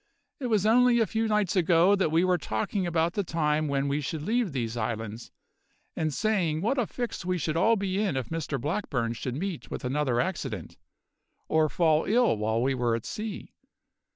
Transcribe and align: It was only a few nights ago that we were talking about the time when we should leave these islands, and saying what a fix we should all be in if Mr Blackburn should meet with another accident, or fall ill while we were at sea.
It 0.39 0.47
was 0.47 0.65
only 0.65 0.97
a 0.99 1.05
few 1.05 1.27
nights 1.27 1.55
ago 1.55 1.95
that 1.95 2.11
we 2.11 2.23
were 2.23 2.39
talking 2.39 2.87
about 2.87 3.13
the 3.13 3.23
time 3.23 3.67
when 3.67 3.87
we 3.87 4.01
should 4.01 4.23
leave 4.23 4.51
these 4.51 4.75
islands, 4.75 5.31
and 5.95 6.11
saying 6.11 6.61
what 6.61 6.79
a 6.79 6.87
fix 6.87 7.23
we 7.23 7.37
should 7.37 7.55
all 7.55 7.75
be 7.75 7.99
in 8.01 8.17
if 8.17 8.29
Mr 8.29 8.59
Blackburn 8.59 9.13
should 9.13 9.35
meet 9.35 9.69
with 9.69 9.85
another 9.85 10.19
accident, 10.19 10.75
or 11.47 11.69
fall 11.69 12.05
ill 12.05 12.35
while 12.35 12.63
we 12.63 12.73
were 12.73 12.95
at 12.95 13.05
sea. 13.05 13.53